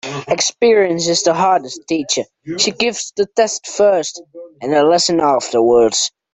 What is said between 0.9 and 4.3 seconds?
is the hardest teacher. She gives the test first